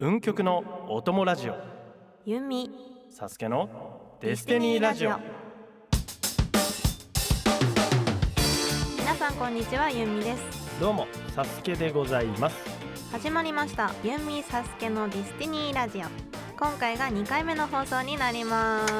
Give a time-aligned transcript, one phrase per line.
[0.00, 1.56] 運極のお供ラジオ。
[2.24, 2.70] ユンミ
[3.10, 3.68] サスケの
[4.20, 5.16] デスティニーラジオ。
[8.96, 10.80] 皆さんこんにちはユンミです。
[10.80, 12.56] どうもサスケでございます。
[13.10, 13.90] 始まりました。
[14.04, 16.02] ユンミサスケのディスティニーラジオ。
[16.56, 18.94] 今回が2回目の放送になります。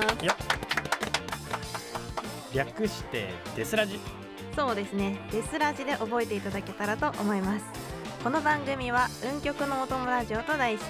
[2.53, 4.01] 略してデスラジ。
[4.57, 5.17] そうですね。
[5.31, 7.78] デスラジで覚えていただけたらと思います
[8.23, 10.83] この番組は運極のお供ラジオと題し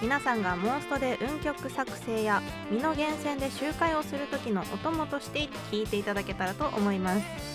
[0.00, 7.50] 皆さんがモンストで運極作成や身の源泉で集会をする時のお供として聞いていただけたらと思います。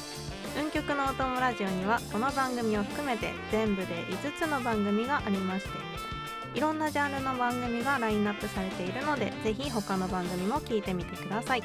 [0.58, 5.70] 運極のお供ラジオにはこの番組を含めて全部で5つの番組がありまして
[6.53, 11.64] いろんなジャンルの番組がラインナップされているのでぜひ他の番組も聞いてみてください。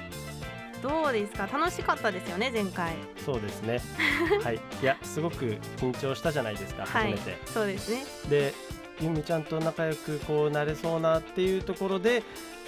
[0.83, 1.47] どうですか？
[1.47, 2.95] 楽しかったですよね前回。
[3.25, 3.81] そうですね。
[4.43, 4.57] はい。
[4.57, 8.05] いやすごく緊張したじゃないですか初めて、そうですね。
[8.29, 8.55] で
[9.01, 12.23] ゆみちゃんと仲良くこうなれそうなっていうところで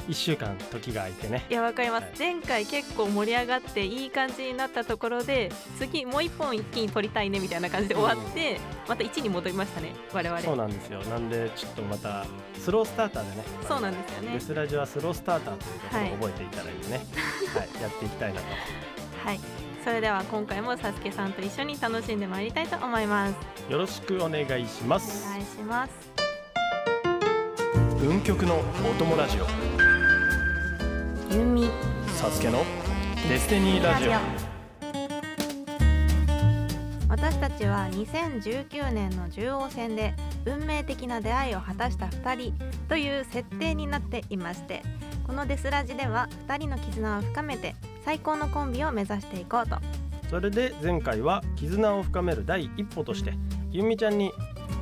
[0.09, 1.45] 1週間時が空いてね。
[1.51, 2.13] いやわかります、はい。
[2.19, 10.41] 前回結構盛り上がっていい感じになったところで次もう一本一気に取りたいねみたいな感じで終わって、また1に戻りましたね我々。
[10.41, 11.01] そうなんですよ。
[11.05, 12.25] なんでちょっとまた
[12.59, 14.33] スロースターターでねそうなんですよね。
[14.33, 17.07] デスラジはスロースターターというところを覚えていただいてね、
[17.55, 18.47] はい、やっていきたいなと。
[19.25, 19.41] はい。
[19.85, 23.35] それでは今回もサスケさんと一緒に楽しんでまいりたいと思います。
[23.71, 26.12] よろしくお願いしまおす願いします
[28.05, 29.47] 運極のお供ラジオ。
[31.33, 31.71] ユミ
[32.17, 32.65] サスケの
[33.29, 34.11] デスティニーラジオ。
[37.09, 42.55] 私たちは2019年の中央戦で運命的な出会いを果たした2人
[42.89, 44.83] という設定になっていまして
[45.25, 49.77] このデスラジでは2人の絆を深めて最高のコンビを目指していこうと。
[50.29, 53.35] それで前回は絆を深める第一歩として
[53.71, 54.33] ゆみちゃんにいっ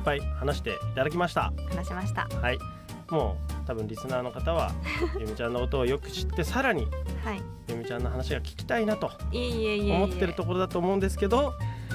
[0.03, 1.53] ぱい話していただきました。
[1.69, 2.27] 話しました。
[2.41, 2.70] はい
[3.11, 4.71] もう多分リスナーの方は
[5.19, 6.87] ゆみちゃんのことをよく知ってさらに
[7.23, 7.41] はい。
[7.67, 11.53] ゆみちゃんの話が聞きたいなと思ってるところだと思うんですけど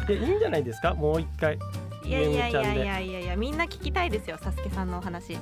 [0.08, 0.94] いやいいんじゃないですか？
[0.94, 1.58] もう一回
[2.04, 5.32] いやいやいやいゆみちゃんでやいやいやみんな聞きたいですよサスケさんのお話。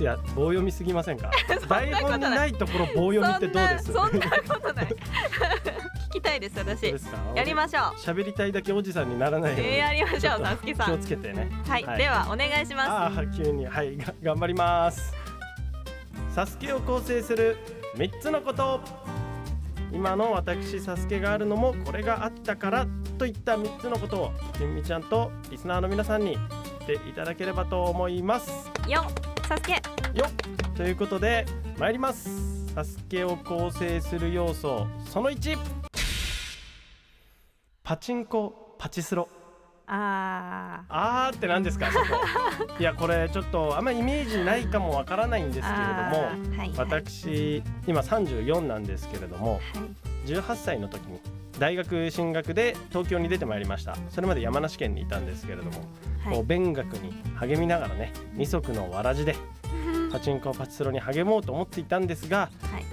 [0.00, 1.28] いや棒読みすぎませんか？
[1.68, 3.92] 台本にないところ棒読みってどうです？
[3.92, 4.87] そんなことない
[6.38, 6.80] いです私。
[6.80, 7.18] ですか。
[7.34, 7.82] やりましょう。
[7.98, 11.50] 喋りたいだけおじさんにならないように、えー、やりましょうちょっとサスケさ気をんつけてね。
[11.66, 11.98] はい、はい。
[11.98, 12.90] ではお願いします。
[12.90, 13.66] ああ急に。
[13.66, 15.12] はいが頑張ります。
[16.34, 17.56] サスケを構成する
[17.96, 18.80] 三つのこと。
[19.90, 28.70] 今の私サスケがあるのもこれがあったからといった三つのことをゆみちゃんとリスナーの皆さんに知っていただければと思います。
[28.86, 29.06] よ
[29.48, 29.72] サスケ。
[30.14, 30.76] よっ。
[30.76, 31.46] ということで
[31.78, 32.58] 参ります。
[32.74, 35.87] サスケを構成する要素その1
[37.88, 39.30] パチンコパチスロ。
[39.86, 42.04] ああーって何ですかそこ。
[42.78, 46.72] いやこれちょっとあんまりイメージないかもわからないんですけれどもはいはい。
[46.76, 49.60] 私今34なんですけれどもはい。
[50.28, 51.18] 18歳の時に
[51.58, 53.96] 大学進学で東京に出てまいりました。
[54.10, 55.70] それまで山梨県にいたんですけれども、
[56.24, 56.34] はい。
[56.34, 59.34] こう勉学に励みながらね二足のわらじで
[60.12, 62.84] パチンコパチスロに励もうと思っていたんですがはい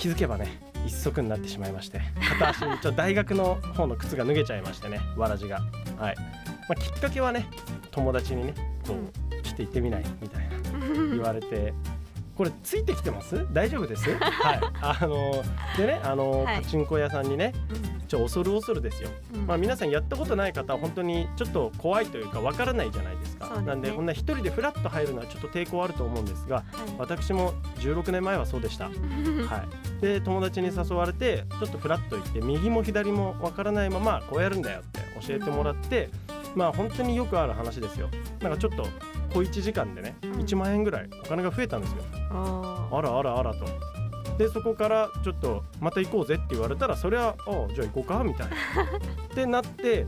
[0.00, 0.48] 気づけばね
[0.86, 2.00] 一足になってしまいまして
[2.40, 5.60] 片足にちょっと大学の方の靴が脱げちゃいましてねわらじが。
[5.98, 6.24] はい、ま
[6.70, 7.46] あ、きっかけはね
[7.90, 8.54] 友達にね
[8.86, 10.58] こうちょっと行ってみないみたいな
[11.12, 11.74] 言われて
[12.34, 13.46] これついてきてます？
[13.52, 14.08] 大丈夫です？
[14.16, 14.60] はい。
[14.80, 15.44] あの
[15.76, 16.62] でねあの、はい。
[16.62, 17.52] パチンコ屋さんにね
[18.08, 19.10] ちょ恐る恐るですよ。
[19.34, 19.46] うん。
[19.46, 23.28] まあ、皆さんやったことない方は本当にちょっと怖いというかわからないじゃないですか。
[23.28, 23.66] そうですね。
[23.66, 26.64] なんでこんな一人でフラッと入るのはちょっと抵抗あると思うんですがはい。
[26.98, 36.10] 私も16年前はそうでした、 はい、で友達に誘われてちょっとフラッと行って右も左もわからないままこうやるんだよって教えてもらって
[36.54, 38.08] まあ本当によくある話ですよ。
[38.40, 38.86] なんかちょっと
[39.32, 40.32] 小1時間でねうん。
[40.32, 41.98] 1万円ぐらいお金が増えたんですよ。
[42.30, 43.64] あらあらあらと。
[44.38, 48.56] でそこからちょっとまた行こうぜって言われたらそりゃああじゃあ行こうかみたいな。
[49.26, 50.06] ってなって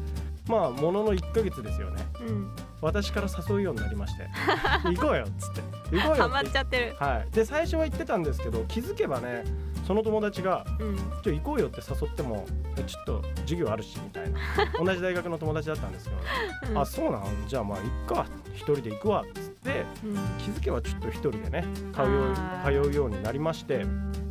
[0.48, 2.06] まあものの1ヶ月ですよね。
[2.26, 2.50] うん
[2.82, 4.28] 私から誘うようになりまして
[4.84, 5.62] 行こうよっつって。
[5.96, 6.96] 行こうよハマっちゃってる。
[6.98, 9.44] はい、で最初は言ってたんですけど気づけばね
[9.86, 12.46] その友達がうん「ちょ行こうよ」って誘っても
[12.78, 14.38] 「えちょっと授業あるし」みたいな。
[14.84, 16.22] 同じ大学の友達だったんですけど、ね。
[16.70, 16.78] うん。
[16.78, 17.22] あそうなん？
[17.46, 18.26] じゃあまあ行くか。
[18.54, 20.14] 一人で行くわっつってうん。
[20.38, 22.82] 気づけばちょっと一人でね通うあー。
[22.82, 23.86] 通うようになりまして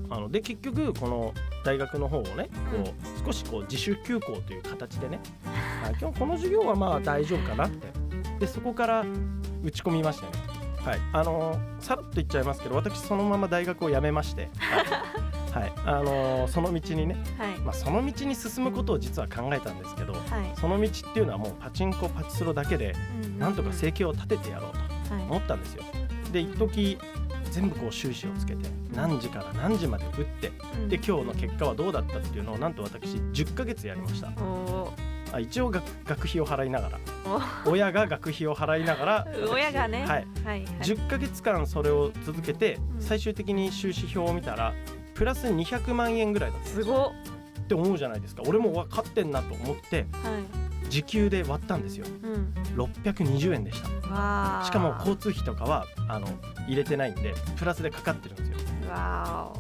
[0.10, 1.34] あので結局この
[1.64, 5.20] 大学の方をねこう少しこう自主休校という形でね。
[5.86, 7.88] あ今日この授業はまあ大丈夫かなって
[8.42, 9.06] でそこから
[9.64, 10.32] 打ち込みましてね。
[10.84, 11.00] はい。
[11.14, 14.50] あのーさらっと言っちゃいますけど私そのまま大学を辞めまして。
[15.54, 15.74] はい、はい。
[15.86, 17.58] あのーその道にね、はい。
[17.60, 20.24] まあ、その道に進むことを実は考えたんですけどはい。
[20.60, 24.72] その道っていうのはもうパチンコパチスロだけでうんなんとか生計を立ててやろう
[25.08, 25.84] とはい思ったんですよ。
[26.34, 26.98] で一時
[27.52, 30.52] 全部こう収支をつけて何時から何時まで打って
[30.82, 30.90] うん。
[30.90, 34.30] で今日の結果はどうだったっていうのをなんと私10ヶ月やりました
[35.34, 37.00] あ一応学学費を払いながら。
[37.66, 39.28] 親が学費を払いながら。
[39.34, 40.00] 私 親がね。
[40.00, 40.66] はい、はいはい。
[40.82, 43.02] 10ヶ月間それを続けてうん。
[43.02, 44.74] 最終的に収支表を見たら
[45.14, 47.12] プラス200万円ぐらいだったすすごっ。
[47.60, 48.44] って思うじゃないですか。
[48.46, 50.90] 俺も分かってんなと思ってはい。
[50.90, 52.06] 時給で割ったんですよ。
[52.24, 52.54] うん。
[52.76, 53.88] 620円でした。
[54.66, 56.28] しかも交通費とかはあの
[56.68, 58.58] 入れてないんでプラスでかかってるんですよ。
[58.90, 59.54] わ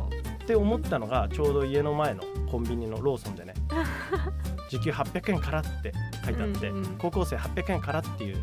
[0.44, 3.53] って思ったのがちょうど家の前のコンビニのローソンでね
[4.71, 8.38] 時給800円からって書いてあって、うんうん高校生800円からっていう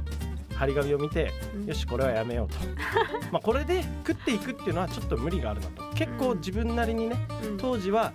[0.55, 1.67] 張り紙を見てーうん。
[1.67, 2.59] よしこれはやめようと。
[3.33, 5.83] まあこれで食っていくっていうのはちょっと無理があるなと。
[5.95, 7.57] 結構自分なりにねうん。
[7.57, 8.13] 当時は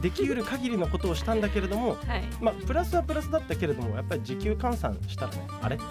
[0.00, 2.22] できうる限りのことをしたんだけれども はい。
[2.40, 5.84] まあプラスはプラスだったけれどもやっぱり時給換算したらね あれって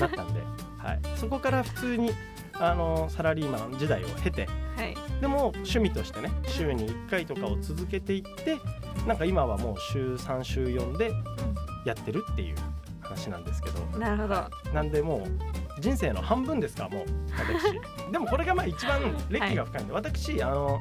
[0.00, 0.40] なったんで、
[0.78, 2.12] はい、そこから普通に
[2.54, 4.96] あのサラリーマン時代を経てはい。
[5.20, 8.58] でも趣味としてね週に1回とかを続けていって
[9.06, 11.12] なんか今はもう週3週4で
[11.84, 12.56] やってるっていう
[13.02, 13.98] 話なんですけど。
[13.98, 14.50] なるほど。
[14.72, 15.26] なんでも
[15.78, 17.04] う人生の半分ですかもう
[17.36, 17.72] 私。
[18.10, 20.80] でもこれがまあ一番歴が深いんで、私あの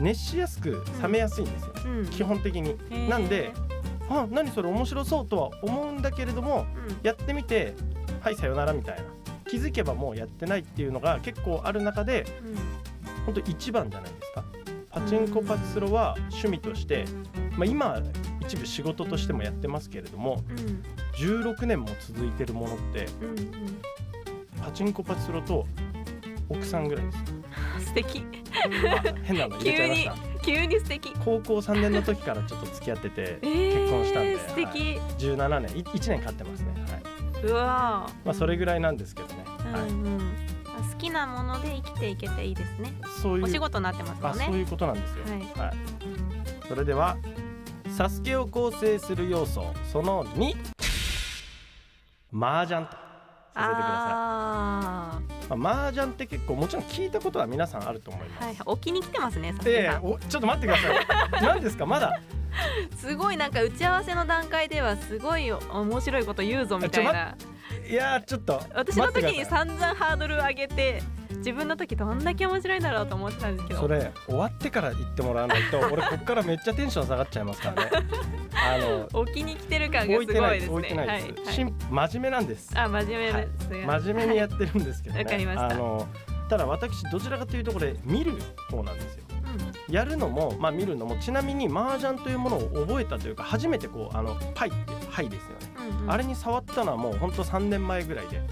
[0.00, 2.06] 熱しやすく冷めやすいんですよ、うん。
[2.06, 2.76] 基本的に。
[3.08, 3.52] なんで
[4.10, 6.96] あ何それ面白そうとは思うんだけれどもうん。
[7.02, 7.74] やってみて
[8.20, 9.02] はいさよならみたいな。
[9.46, 12.56] 気づけばもうやってないっていうのが結構ある中でうん。
[13.26, 14.44] 本当一番じゃないですか
[14.94, 17.04] パチンコパチスロは趣味として、
[17.56, 18.00] まあ、今
[18.40, 20.82] 一部仕事としてもやってますけれどもうん
[21.16, 23.80] 16年も続いてるものってうんうん
[24.62, 25.66] パチンコパチスロと
[26.48, 27.18] 奥さんぐらいです。
[27.86, 28.24] 素敵。
[28.88, 30.16] あ変なの入れちゃいました。
[30.44, 31.12] 急に素敵。
[31.24, 37.46] 高校3年の時からちょっと付き合っててえー結婚したんで素敵、17年い1年飼ってますね、はい。
[37.46, 39.90] うわまあ、それぐらいなんですけどね、ー、はい。
[39.90, 40.18] うんうん。
[40.18, 40.43] 好
[41.04, 42.92] きなもので生きていけていいですね。
[43.22, 44.44] そういうお仕事になってますもんね。
[44.44, 45.68] あそういうことなんですよ、はい。
[45.68, 45.76] はい、
[46.66, 47.16] それでは
[47.90, 50.54] サスケを構成する要素その2
[52.32, 54.12] 麻雀とさせてくださ
[55.14, 55.20] あ
[55.54, 61.06] い、まあ、麻雀って結構もちろん聞いたことは皆さんあると思いーます、はい置きに来てますねええおちょっと待ってください。
[61.44, 62.18] 何ですかまだ？
[62.96, 67.36] すごいなんか打ち合わせの段階ではすごい面白いこと言うぞみたいな
[67.88, 71.02] いやーちょっと私の時に散々ハードル上げて
[71.36, 73.80] 自分の時どんだけ面白いんだろうと思ってたんですけど。
[73.80, 77.90] それ終わってから言ってもらわないと 俺こっからめっちゃテンション下がっちゃいますからね。
[78.54, 80.68] あの置きに来てる感がすごいですね。
[80.70, 81.54] 置いてないです、はいはい。
[81.54, 82.78] しん真面目なんです。
[82.78, 85.66] あ真面目です、真面目にやってるんですけどね、わかりました。
[85.66, 86.08] あの
[86.48, 88.32] ただ私どちらかというとこれ見る
[88.70, 89.24] 方なんですよ。
[89.88, 94.78] やるのも、まあ、見るのもちなみに麻雀というものを覚えたというか初めてこうあのパイって
[95.12, 96.04] パイですよね、うんうん。
[96.04, 98.42] うん、あれに触ったのはもうほんと3年前ぐらいで。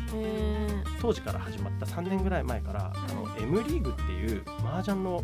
[1.00, 1.86] 当時から始まった。
[1.86, 5.22] 3年ぐらい前からあの M リーグっていう麻雀の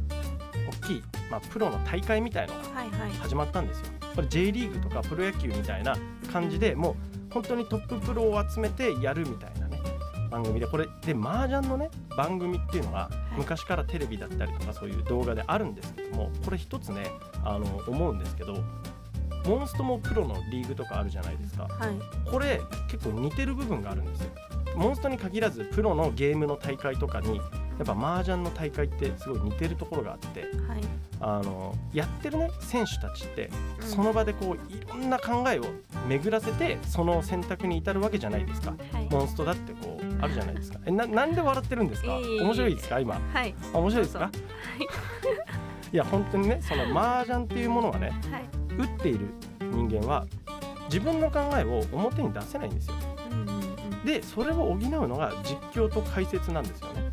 [0.82, 3.10] 大きい、まあ、プロの大会みたいのがはいはい。
[3.20, 3.86] 始まったんですよ。
[4.14, 5.96] これ J リーグとかプロ野球みたいな
[6.32, 6.96] 感じでも
[7.30, 9.80] う本当にトッププロを集めてやるみたいなね
[10.30, 10.66] 番組で。
[10.66, 13.38] これで麻雀のね番組っていうのがい。
[13.38, 17.06] 昔からテレビだったりとかそういう動画であるんですけどもこれ一つね
[17.44, 18.56] あの思うんですけど
[19.46, 21.64] モンストもプロのリーグとかあるじゃないですか。
[21.64, 22.30] はい。
[22.30, 24.30] これ結構似てる部分があるんですよ。
[24.76, 27.42] モンストに限らずプロのゲームの大会とかにや
[27.82, 30.80] っぱ麻雀の大会ってすごい似てるところがあってはい。
[31.20, 33.88] あのやってるね選手たちってうん。
[33.88, 35.64] その場でこういろんな考えを
[36.06, 38.74] 巡らせてその選択に至るわけじゃないですか。
[38.92, 39.08] はい。
[39.10, 40.78] モンストだってこうあるじゃないですか。
[40.84, 42.18] えななんで笑ってるんですか？
[42.18, 43.00] 面白いですか？
[43.00, 43.20] 今。
[43.32, 43.54] はい。
[43.72, 44.30] あ面白いですか？
[44.30, 45.42] どうぞ。
[45.90, 48.44] いや本当にねその麻雀っていうものはねはい
[48.78, 49.26] 打っている
[49.60, 50.24] 人間は
[50.86, 52.94] 自分の考えを表に出せないんですよ。
[54.04, 57.10] でそれを補うのが実況と解説なんですよね。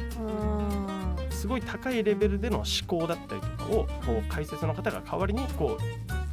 [1.29, 5.83] すごい高いレベルでの思考だったりとかをこう解説の方が代わりにこう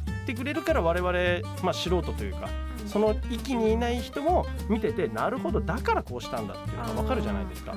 [0.07, 2.49] 言ってくれるから我々、まあ、素人というか
[2.87, 7.75] その域にいない人も見ててなるほどだからこうしたんだっていうのが分かるじゃないですか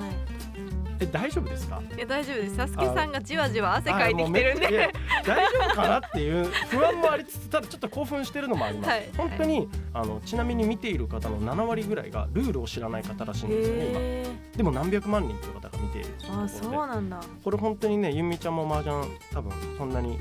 [0.99, 1.81] え大丈夫ですか？
[1.95, 2.55] いや大丈夫です。
[2.55, 4.93] サスケさんがじわじわ汗かいてきてるんで。
[5.25, 14.25] 大丈夫かなっていう不安もありつつただちょっと興奮してるのもあります、はい本当にあのちなみに見ている方の7割ぐらいがルールを知らない方らしいんですよね今へ
[14.57, 17.19] でも何百万人という方が見ているーあそうなんだ。
[17.43, 18.95] これ本当にねゆみちゃんも麻雀
[19.33, 20.19] 多分そんなに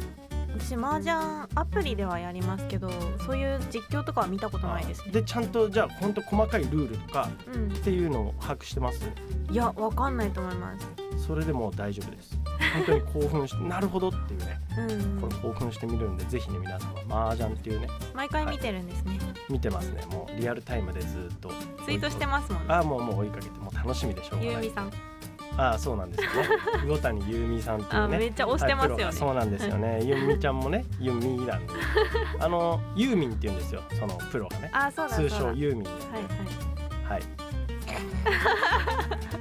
[0.58, 1.12] 私麻雀
[1.54, 2.90] アプリではやりますけど、
[3.26, 5.12] そういう実況とかは見たことないですね。
[5.12, 7.72] でちゃんとじゃあ本当細かいルールとかうん。
[7.72, 7.78] っ。
[7.80, 9.00] ていうのを把握してます？
[9.50, 11.26] いやわかんないと思います。
[11.26, 12.38] それでもう大丈夫です。
[12.74, 14.60] 本当に興奮して なるほどっていうね。
[14.78, 15.20] うん。
[15.20, 17.88] これ興奮してみるんでぜひね皆さんは麻雀っていうね。
[18.14, 19.18] 毎回見てるんですね。
[19.48, 20.04] 見てますね。
[20.10, 21.50] もうリアルタイムでずっと
[21.84, 22.74] ツイートしてますもんね。
[22.74, 24.46] あもうもう追いかけてもう楽しみでしょうがない。
[24.52, 24.90] ゆうみさん
[25.58, 26.48] あそうなんですよね。
[26.86, 28.18] 魚谷ゆうみさんっていあうね。
[28.18, 29.12] めっちゃ押してますよね。
[29.12, 30.00] そうなんですよね。
[30.04, 31.72] ゆうみちゃんもねゆみなんで。
[32.40, 33.82] あのユーミンって言うんですよ。
[33.98, 34.70] そのプロがね。
[34.72, 36.22] あそうだそう通だ称ユーミンなんではい
[37.04, 37.22] ははい。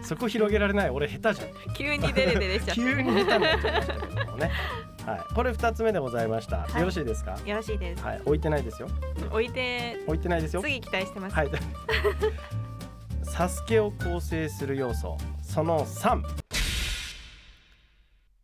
[0.04, 0.90] そこ広げられない。
[0.90, 1.50] 俺下手じゃん。
[1.50, 4.52] い急にデレデレしちゃっ 急に下手になっちゃいましたけどもね。
[5.06, 5.34] はい。
[5.34, 6.80] これ二つ目でございました、はい。
[6.80, 7.34] よろしいですか？
[7.34, 8.04] たよろしいです。
[8.04, 8.22] はい。
[8.26, 8.88] 置いてないですよ。
[9.32, 10.62] 置いて置いてないですよ。
[10.62, 11.36] 次期待してます。
[11.36, 11.50] はい。
[13.24, 15.18] サスケを構成する要素
[15.56, 16.22] その3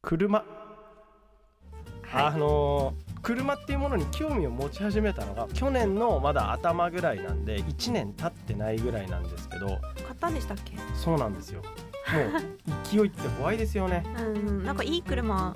[0.01, 2.25] 車、はい。
[2.25, 9.67] あのー車っていうものに興味を持ち始めたのが去年のまだ頭ぐらいなんで1年経ってないぐらいなんですけど。
[9.67, 9.79] 買っ
[10.19, 10.75] たんでしたっけ？
[10.95, 11.61] そうなんですよ。
[11.61, 11.71] もう
[12.89, 14.03] 勢いって怖いですよね。
[14.17, 14.63] うんうん。
[14.65, 15.53] なんかいい車。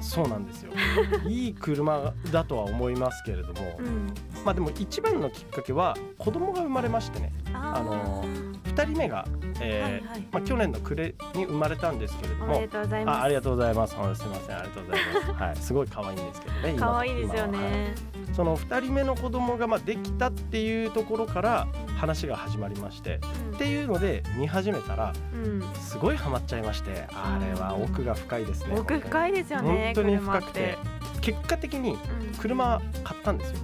[0.00, 0.72] そうなんですよ。
[1.26, 4.14] いい車だとは思いますけれども、うん。
[4.44, 7.32] まあでも一番のきっかけは子供が生まれましてね。
[7.52, 9.26] ああのー2人目が、
[9.60, 10.28] えーはいはい。
[10.30, 12.62] まあ、去年の暮れに生まれたんですけれども。
[13.06, 13.96] あありがとうございます。
[13.98, 14.56] あすみません。
[14.56, 15.42] ありがとうございます。
[15.42, 15.56] はい。
[15.56, 17.94] すごい可愛いんですけどね今可愛いですよ今ははいね
[18.32, 21.66] その2人目の子供がまあできたっていうところから
[21.96, 23.20] 話が始まりまして。
[23.54, 25.62] っていうので見始めたらうん。
[25.62, 27.06] うんすごいハマっちゃいまして。
[27.12, 28.78] あれは奥が深いですね。
[28.78, 30.18] 奥深いですよね本当に。
[30.18, 30.78] 車深くて。
[31.20, 31.98] 結果的に
[32.38, 33.58] 車買ったんですよ。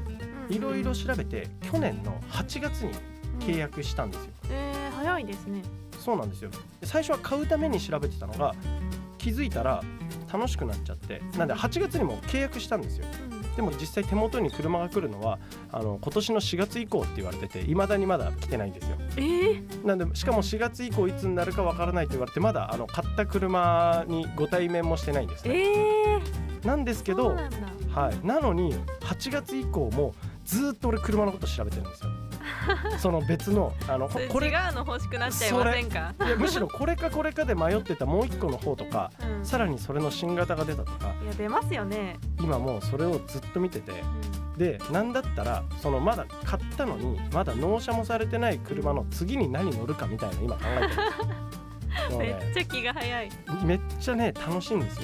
[0.49, 2.93] いろいろ調べて去年の8月に
[3.41, 4.31] 契約したんですよ。
[4.51, 4.74] えー
[5.05, 5.63] 早いですね。
[5.99, 6.51] そうなんですよ。
[6.81, 8.55] で最初は買うために調べてたのが
[9.19, 9.83] 気づいたら
[10.33, 13.07] 楽しくなっちゃってなんで8月にも契約したんですよ。
[13.57, 15.39] でも実際手元に車が来るのは
[15.71, 18.97] あの今年の4月以降って言われてていまだにまだ来てないんですよ。
[19.17, 19.87] えー？
[19.87, 25.55] なんでしかも4月以降いつになるかわからないと言われてまだあの買った車にご対面もしてないんですね。
[25.55, 26.67] えー？
[26.67, 27.37] なんですけど
[27.95, 32.11] はい、なのに8月以降もずーっと俺車のこと調べてるんですよ
[32.99, 36.15] その別のあのこれ違うの欲しくなっちゃいませんか？
[36.27, 39.45] いやむしろこれかこれかで迷ってたもう一個の方とかうん。
[39.45, 42.17] さらにそれの新型が出たとかいや出ますよね。
[42.41, 43.93] 今もうそれをずっと見てて
[44.57, 51.05] でなんだったらそのまだ買ったのにまだ納車もされてない車の次に何乗るかみたいな今考えてるんですよ。
[52.11, 53.31] もうめねっちゃ気が早い。
[53.65, 55.03] めっちゃね楽しいんですよ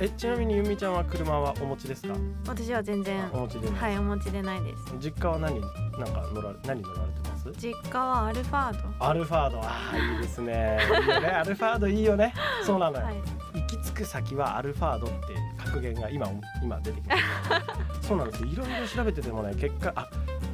[0.00, 2.14] えちなみにゆみちゃんは車はお持ちですか？
[2.46, 4.94] 私は全然お持ちでない、はいお持ちでないです。
[5.00, 5.70] 実家は何なん
[6.12, 7.50] か乗られ何乗られてます？
[7.58, 9.04] 実家はアルファード。
[9.06, 9.60] アルファード。
[9.60, 10.78] あーいいですね。
[11.00, 11.26] いいよね。
[11.34, 12.34] アルファードいいよね。
[12.64, 13.16] そうなのよ、はい。
[13.60, 15.16] 行き着く先はアルファードって
[15.64, 16.28] 格言が今
[16.62, 17.14] 今出てきて
[18.02, 18.48] そうなんですよ。
[18.48, 20.04] いろいろ調べててもね結果あ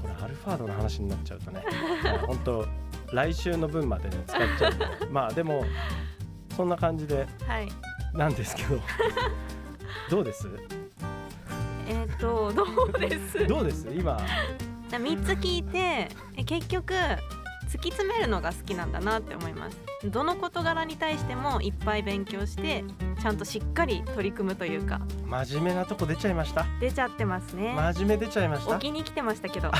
[0.02, 1.62] これアルファードの話になっちゃうとね。
[2.26, 2.66] 本当
[3.12, 4.72] 来週の分までね使っちゃう
[5.12, 5.64] まあでも
[6.56, 7.26] そんな感じで。
[7.46, 7.68] はい
[8.14, 8.80] なんですけど。
[10.10, 10.48] どうです？
[11.88, 13.46] えっとどうです？
[13.46, 13.88] どうです？
[13.90, 14.18] 今。
[14.90, 19.76] 三つ聞いてえ結局突き詰めるのが好きなんだなって思います
[20.10, 22.84] どの事柄に対してもいっぱい勉強して
[23.20, 26.66] ちゃんとしっかり取り組むというか真面目なとこ出ちゃいました。
[26.80, 27.72] 出ちゃってますね。
[27.74, 28.70] 真面目出ちゃいました？
[28.72, 29.70] 置きに来てましたけど。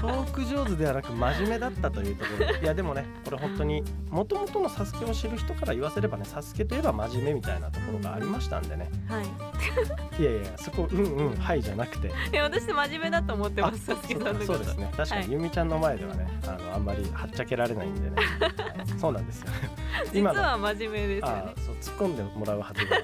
[0.00, 2.46] トーク上手ではなく真面目だったというところ。
[2.52, 8.88] でいやでもねこれ本当にもともとのサスケを知る人から言わせればねサスケといえば真面目みたいなところがありましたんでね。
[9.08, 10.22] はい。
[10.22, 12.08] いやいやそこうんうんはいじゃなくて。
[12.08, 14.44] いや私真面目だと思ってますあサスケさんのこと。
[14.46, 14.92] そうですね。
[14.96, 15.26] 確かはい。
[15.26, 18.46] にゆみちゃんの前ではねあのあんまりはっちゃけられないんでね、は
[18.96, 19.48] いそうなんですよ。
[20.12, 22.96] 実は真面目ですよあねそう突っ込んでもらうはずが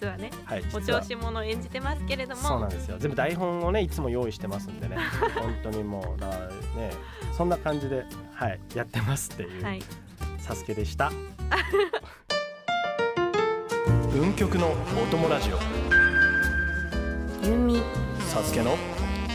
[0.00, 1.00] 実はねはいお実は。
[1.00, 2.42] 調子者を演じてますけれども。
[2.42, 2.96] そうなんですよ。
[2.98, 4.96] 全部台本をねいつも用意してますんでね。
[5.38, 6.92] 本当にもうだからね
[7.32, 8.04] そんな感じで
[8.34, 9.82] はいやってますっていう、はい。
[10.38, 11.12] サスケでした。
[14.14, 15.58] 運極のお供ラジオ
[17.42, 17.82] ゆみ
[18.28, 18.76] サスケの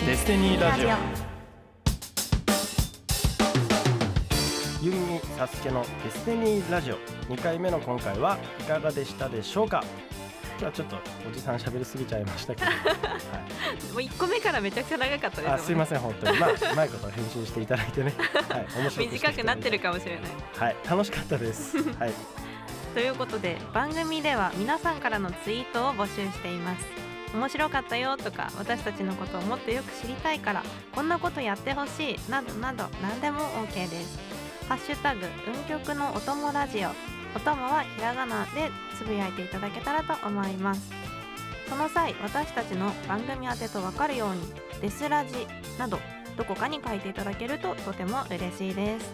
[0.05, 1.18] デスティニーラジオ
[5.39, 6.97] サスケのデスティニーラジオ。
[7.33, 9.81] 2回目の今回はいかがでしたでしょうか？
[10.59, 10.97] 今日はちょっと
[11.29, 13.93] おじさん喋りすぎちゃいましたけど、 はい。
[13.93, 15.49] もう一個目からめちゃくちゃ長かったですね。
[15.49, 16.37] あすいません本当に。
[16.37, 18.13] まあうまいこと編集していただいてね、
[18.51, 20.31] はい、面白短くなってるかもしれない。
[20.57, 21.77] はい楽しかったです。
[21.97, 22.13] はい。
[22.93, 26.85] ということで番組では皆さんからのツイートを募集しています。
[27.33, 34.28] 面白かったよとか私たちのことをもっとよく知りたいからこんなことやってほしいなどなど何でも OK です
[34.69, 36.89] ハッシュタグ運極のお供ラジオ。
[37.35, 40.91] お供はひらがなでつぶやいていただけたらと思います。
[41.67, 44.41] その際私たちの番組宛てと分かるように
[44.79, 45.47] デスラジ
[45.79, 45.97] など
[46.37, 49.11] どこかに書いていただけるととても嬉しいです。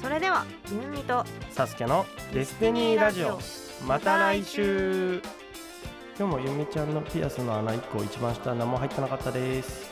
[0.00, 3.38] それではゆうみとサスケのデスティニーラジオ。
[3.86, 5.20] また来週。
[6.18, 9.89] 今日もゆみちゃんのピアスの穴1個一番下何も入ってなかったです